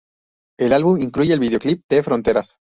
[0.57, 2.57] El álbum incluye el videoclip de "Fronteras".